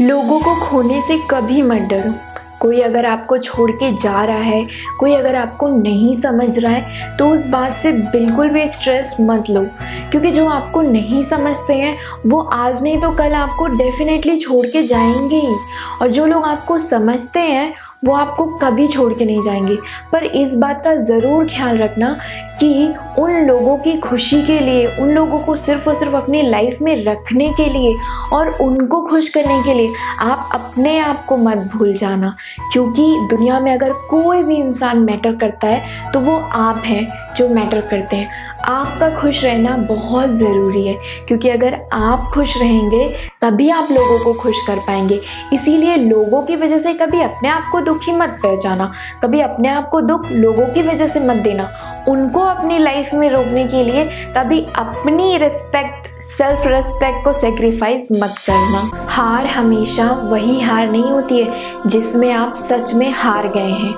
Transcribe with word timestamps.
लोगों 0.00 0.38
को 0.40 0.54
खोने 0.60 1.00
से 1.02 1.16
कभी 1.30 1.60
मत 1.62 1.82
डरो। 1.82 2.12
कोई 2.60 2.80
अगर 2.80 3.06
आपको 3.06 3.36
छोड़ 3.38 3.70
के 3.70 3.90
जा 3.92 4.24
रहा 4.24 4.38
है, 4.38 4.66
कोई 5.00 5.14
अगर 5.14 5.34
आपको 5.34 5.68
नहीं 5.68 6.14
समझ 6.20 6.58
रहा 6.58 6.72
है 6.72 7.16
तो 7.16 7.28
उस 7.28 7.46
बात 7.46 7.76
से 7.76 7.92
बिल्कुल 7.92 8.48
भी 8.48 8.66
स्ट्रेस 8.68 9.16
मत 9.20 9.50
लो। 9.50 9.62
क्योंकि 10.10 10.30
जो 10.30 10.46
आपको 10.48 10.82
नहीं 10.82 11.22
समझते 11.22 11.74
हैं, 11.74 11.96
वो 12.26 12.40
आज 12.40 12.82
नहीं 12.82 13.00
तो 13.00 13.10
कल 13.10 13.32
आपको 13.32 13.66
डेफिनेटली 13.66 14.36
छोड़ 14.36 14.66
के 14.66 14.82
जाएँगे 14.82 15.36
ही। 15.36 15.56
और 16.02 16.08
जो 16.08 16.26
लोग 16.26 16.44
आपको 16.44 16.78
समझते 16.78 17.40
हैं, 17.40 17.74
वो 18.04 18.14
आपको 18.14 18.46
कभी 18.54 18.86
छोड़ 18.88 19.12
के 19.14 19.24
नहीं 19.24 19.42
जाएँगे। 19.42 19.76
पर 20.12 20.24
इस 20.24 20.56
बात 20.56 20.80
का 20.80 20.94
ज़रूर 20.96 21.46
ख्याल 21.46 21.78
रखना 21.78 22.16
कि 22.60 22.94
उन 23.18 23.32
लोगों 23.46 23.76
की 23.78 23.96
खुशी 23.96 24.42
के 24.42 24.58
लिए, 24.58 24.86
उन 24.86 25.10
लोगों 25.10 25.38
को 25.40 25.56
सिर्फ़ 25.56 25.88
और 25.88 25.94
सिर्फ़ 25.94 26.14
अपनी 26.14 26.42
लाइफ 26.42 26.78
में 26.82 27.04
रखने 27.04 27.48
के 27.52 27.64
लिए 27.64 27.94
और 28.32 28.48
उनको 28.60 29.00
खुश 29.02 29.28
करने 29.28 29.62
के 29.62 29.74
लिए 29.74 29.92
आप 30.20 30.48
अपने 30.54 30.98
आप 30.98 31.24
को 31.24 31.36
मत 31.36 31.70
भूल 31.74 31.92
जाना। 31.94 32.34
क्योंकि 32.72 33.02
दुनिया 33.30 33.60
में 33.60 33.72
अगर 33.72 33.92
कोई 34.10 34.42
भी 34.42 34.56
इंसान 34.56 34.98
मैटर 34.98 35.34
करता 35.36 35.66
है 35.66 36.10
तो 36.12 36.20
वो 36.20 36.36
आप 36.54 36.82
हैं 36.86 37.34
जो 37.36 37.48
मैटर 37.48 37.80
करते 37.80 38.16
हैं। 38.16 38.46
आपका 38.64 39.08
खुश 39.10 39.44
रहना 39.44 39.76
बहुत 39.76 40.30
ज़रूरी 40.30 40.86
है, 40.86 40.94
क्योंकि 41.28 41.48
अगर 41.48 41.78
आप 41.92 42.30
खुश 42.34 42.56
रहेंगे, 42.58 43.08
तभी 43.42 43.68
आप 43.70 43.88
लोगों 43.92 44.18
को 44.24 44.32
खुश 44.32 44.60
कर 44.66 44.76
पाएँगे। 44.76 45.20
इसीलिए 45.52 45.96
लोगों 45.96 46.42
की 46.42 46.56
वजह 46.56 46.78
से 46.78 46.92
कभी 46.94 47.20
अपने 47.22 47.48
आप 47.48 47.68
को 47.72 47.80
दुखी 47.80 48.12
मत 48.12 48.38
पहुँचाना, 48.42 48.92
कभी 49.22 49.40
अपने 49.40 49.68
आप 49.68 49.88
को 49.88 50.00
दुख 50.00 50.26
लोगों 50.26 50.66
की 50.66 50.82
वजह 50.82 51.06
से 51.06 51.20
मत 51.20 51.36
देना। 51.36 51.70
उनको 52.08 52.45
अपनी 52.46 52.78
लाइफ 52.78 53.10
में 53.14 53.30
रोकने 53.30 53.64
के 53.64 53.82
लिए 53.84 54.04
कभी 54.36 54.60
अपनी 54.76 55.36
रिस्पेक्ट 55.38 56.06
सेल्फ 56.24 56.62
रिस्पेक्ट 56.66 57.24
को 57.24 57.32
सेक्रीफाइस 57.32 58.08
मत 58.12 58.34
करना। 58.46 59.06
हार 59.08 59.46
हमेशा 59.46 60.10
वही 60.24 60.60
हार 60.60 60.88
नहीं 60.88 61.10
होती 61.10 61.42
है, 61.42 61.58
जिसमें 61.86 62.32
आप 62.32 62.54
सच 62.54 62.94
में 62.94 63.10
हार 63.10 63.48
गए 63.48 63.70
हैं। 63.72 63.94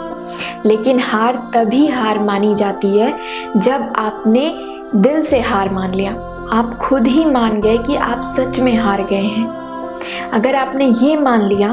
लेकिन 0.66 1.00
हार 1.00 1.50
तभी 1.54 1.86
हार 1.86 2.18
मानी 2.18 2.54
जाती 2.54 2.98
है, 2.98 3.14
जब 3.56 3.92
आपने 3.96 4.54
दिल 4.96 5.22
से 5.22 5.40
हार 5.40 5.70
मान 5.70 5.94
लिया। 5.94 6.12
आप 6.52 6.78
खुद 6.82 7.06
ही 7.06 7.24
मान 7.24 7.60
गए 7.60 7.78
कि 7.78 7.96
आप 7.96 8.20
सच 8.20 8.58
में 8.60 8.76
हार 8.76 9.02
गए 9.02 9.16
हैं। 9.16 9.46
अगर 10.32 10.54
आपने 10.54 10.86
ये 10.86 11.16
मान 11.16 11.42
लिया 11.42 11.72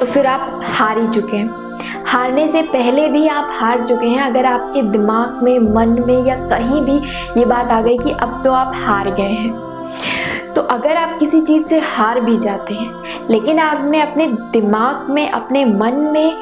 तो 0.00 0.06
फिर 0.06 0.26
आप 0.26 0.60
हार 0.64 0.98
ही 0.98 1.06
चुके 1.06 1.36
हैं। 1.36 1.65
हारने 2.06 2.46
से 2.48 2.62
पहले 2.64 3.06
भी 3.08 3.26
आप 3.28 3.48
हार 3.52 3.80
चुके 3.80 4.06
हैं। 4.06 4.22
अगर 4.22 4.46
आपके 4.46 4.82
दिमाग 4.82 5.42
में, 5.42 5.58
मन 5.74 6.02
में 6.06 6.22
या 6.24 6.36
कहीं 6.48 6.80
भी 6.82 6.96
ये 7.38 7.44
बात 7.44 7.70
आ 7.70 7.80
गई 7.80 7.98
कि 7.98 8.10
अब 8.12 8.40
तो 8.44 8.52
आप 8.52 8.72
हार 8.76 9.10
गए 9.10 9.22
हैं। 9.22 10.54
तो 10.54 10.62
अगर 10.62 10.96
आप 10.96 11.18
किसी 11.20 11.40
चीज़ 11.40 11.66
से 11.66 11.78
हार 11.80 12.20
भी 12.20 12.36
जाते 12.36 12.74
हैं, 12.74 12.90
लेकिन 13.30 13.58
आपने 13.58 14.00
अपने 14.00 14.26
दिमाग 14.52 15.10
में, 15.10 15.28
अपने 15.30 15.64
मन 15.64 15.94
में 16.12 16.36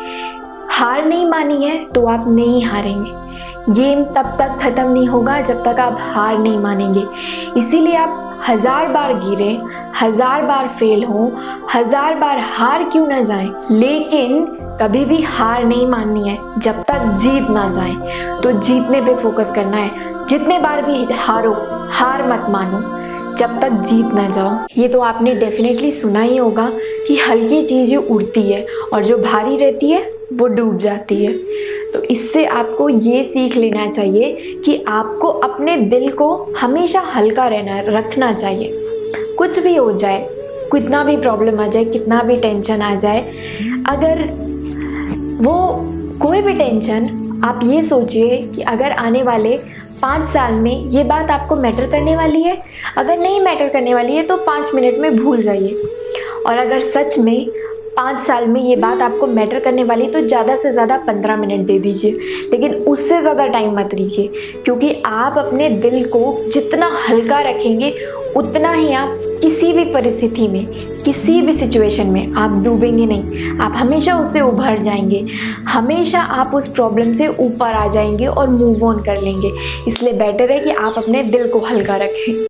हार 0.70 1.04
नहीं 1.04 1.26
मानी 1.26 1.64
है 1.64 1.84
तो 1.86 2.06
आप 2.06 2.24
नहीं 2.28 2.64
हारेंगे। 2.64 3.22
गेम 3.70 4.02
तब 4.06 4.34
तक 4.38 4.58
ख़त्म 4.62 4.88
नहीं 4.88 5.06
होगा 5.06 5.40
जब 5.40 5.62
तक 5.64 5.80
आप 5.80 5.96
हार 6.00 6.38
नहीं 6.38 6.58
मानेंगे। 6.58 7.06
इसीलिए 7.56 7.96
आप 7.96 8.40
हज़ार 8.48 8.88
बार 8.88 9.14
गिरे, 9.18 9.60
हज़ार 10.00 10.42
बार 10.42 10.68
फेल 10.70 11.04
हो, 11.04 11.30
हज़ार 11.74 12.14
बार 12.14 12.38
हार 12.50 12.84
क्यों 12.84 13.06
ना 13.06 13.20
जाएँ। 13.22 13.50
लेकिन 13.70 14.46
कभी 14.80 15.04
भी 15.04 15.20
हार 15.22 15.64
नहीं 15.64 15.86
माननी 15.86 16.28
है। 16.28 16.38
जब 16.58 16.82
तक 16.82 17.04
जीत 17.22 17.50
ना 17.50 17.68
जाए 17.72 18.40
तो 18.42 18.52
जीतने 18.52 19.00
पे 19.00 19.14
फोकस 19.14 19.52
करना 19.54 19.76
है। 19.76 20.26
जितने 20.26 20.58
बार 20.58 20.82
भी 20.82 21.04
हारो, 21.12 21.52
हार 21.90 22.26
मत 22.28 22.46
मानो। 22.50 22.78
जब 23.36 23.60
तक 23.60 23.72
जीत 23.82 24.14
ना 24.14 24.28
जाओ। 24.30 24.58
ये 24.76 24.88
तो 24.88 25.00
आपने 25.00 25.34
डेफिनेटली 25.34 25.90
सुना 25.92 26.20
ही 26.20 26.36
होगा 26.36 26.70
कि 27.08 27.16
हल्की 27.18 27.62
चीज़ें 27.62 27.96
उड़ती 27.96 28.42
है 28.42 28.66
और 28.92 29.04
जो 29.04 29.18
भारी 29.18 29.56
रहती 29.56 29.90
है, 29.90 30.02
वो 30.32 30.46
डूब 30.46 30.78
जाती 30.78 31.24
है। 31.24 31.32
तो 31.92 32.02
इससे 32.02 32.44
आपको 32.44 32.88
ये 32.88 33.24
सीख 33.24 33.56
लेना 33.56 33.86
चाहिए 33.86 34.60
कि 34.64 34.84
आपको 34.88 35.28
अपने 35.28 35.76
दिल 35.76 36.08
को 36.10 36.54
हमेशा 36.60 37.00
हल्का 37.14 37.46
रहना, 37.48 37.80
रखना 37.98 38.32
चाहिए। 38.32 38.70
कुछ 39.38 39.58
भी 39.58 39.76
हो 39.76 39.92
जाए, 39.92 40.26
कितना 40.72 41.04
भी 41.04 41.16
प्रॉब्लम 41.16 41.60
आ 41.60 41.66
जाए, 41.66 41.84
कितना 41.84 42.22
भी 42.22 42.36
टेंशन 42.36 42.82
आ 42.82 42.94
जाए, 42.94 43.20
अगर 43.88 44.28
वो 45.36 45.54
कोई 46.20 46.40
भी 46.42 46.52
टेंशन 46.54 47.40
आप 47.44 47.60
ये 47.64 47.82
सोचिए 47.82 48.36
कि 48.46 48.62
अगर 48.62 48.92
आने 48.92 49.22
वाले 49.22 49.56
पाँच 50.02 50.28
साल 50.28 50.54
में 50.54 50.90
ये 50.90 51.02
बात 51.04 51.30
आपको 51.30 51.56
मैटर 51.56 51.90
करने 51.90 52.14
वाली 52.16 52.42
है, 52.42 52.56
अगर 52.98 53.18
नहीं 53.18 53.40
मैटर 53.40 53.68
करने 53.68 53.94
वाली 53.94 54.16
है 54.16 54.22
तो 54.22 54.36
पाँच 54.36 54.70
मिनट 54.74 54.98
में 54.98 55.16
भूल 55.16 55.42
जाइए। 55.42 55.74
और 56.46 56.58
अगर 56.58 56.80
सच 56.82 57.18
में 57.18 57.48
पाँच 57.96 58.22
साल 58.22 58.46
में 58.48 58.60
ये 58.60 58.76
बात 58.76 59.02
आपको 59.02 59.26
मैटर 59.26 59.60
करने 59.60 59.84
वाली 59.84 60.06
तो 60.06 60.20
ज़्यादा 60.20 60.56
से 60.56 60.72
ज़्यादा 60.72 60.96
पंद्रह 61.06 61.36
मिनट 61.36 61.66
दे 61.66 61.78
दीजिए। 61.78 62.12
लेकिन 62.52 62.74
उससे 62.74 63.20
ज़्यादा 63.20 63.46
टाइम 63.46 63.78
मत 63.78 63.94
दीजिए, 63.94 64.26
क्योंकि 64.64 64.92
आप 65.06 65.38
अपने 65.38 65.68
दिल 65.70 66.04
को 66.08 66.50
जितना 66.52 66.90
हल्का 67.08 67.40
रखेंगे, 67.42 67.94
उतना 68.36 68.72
ही 68.72 68.92
आप 68.92 69.23
किसी 69.42 69.72
भी 69.72 69.84
परिस्थिति 69.84 70.48
में, 70.48 70.66
किसी 71.02 71.40
भी 71.42 71.52
सिचुएशन 71.52 72.06
में 72.06 72.32
आप 72.32 72.50
डूबेंगे 72.64 73.06
नहीं। 73.06 73.58
आप 73.58 73.72
हमेशा 73.76 74.18
उससे 74.18 74.40
उभर 74.40 74.78
जाएँगे। 74.78 75.26
हमेशा 75.68 76.20
आप 76.20 76.54
उस 76.54 76.66
प्रॉब्लम 76.66 77.12
से 77.12 77.28
ऊपर 77.28 77.72
आ 77.72 77.88
जाएँगे 77.88 78.26
और 78.26 78.48
मूव 78.50 78.84
ऑन 78.84 79.02
कर 79.02 79.20
लेंगे। 79.20 79.52
इसलिए 79.88 80.12
बेटर 80.12 80.52
है 80.52 80.60
कि 80.60 80.70
आप 80.70 80.94
अपने 80.98 81.22
दिल 81.22 81.48
को 81.48 81.58
हल्का 81.58 81.96
रखें। 81.96 82.34